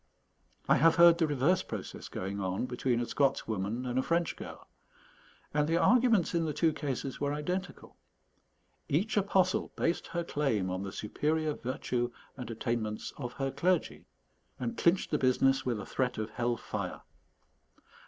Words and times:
I 0.67 0.77
have 0.77 0.95
heard 0.95 1.19
the 1.19 1.27
reverse 1.27 1.61
process 1.61 2.07
going 2.07 2.39
on 2.39 2.65
between 2.65 2.99
a 3.01 3.05
Scots 3.05 3.47
woman 3.47 3.85
and 3.85 3.99
a 3.99 4.01
French 4.01 4.35
girl; 4.35 4.67
and 5.53 5.67
the 5.69 5.77
arguments 5.77 6.33
in 6.33 6.45
the 6.45 6.53
two 6.55 6.73
cases 6.73 7.21
were 7.21 7.31
identical. 7.35 7.97
Each 8.89 9.15
apostle 9.15 9.71
based 9.75 10.07
her 10.07 10.23
claim 10.23 10.71
on 10.71 10.81
the 10.81 10.91
superior 10.91 11.53
virtue 11.53 12.09
and 12.35 12.49
attainments 12.49 13.13
of 13.17 13.33
her 13.33 13.51
clergy, 13.51 14.07
and 14.59 14.75
clinched 14.75 15.11
the 15.11 15.19
business 15.19 15.67
with 15.67 15.79
a 15.79 15.85
threat 15.85 16.17
of 16.17 16.31
hell 16.31 16.57
fire. 16.57 17.01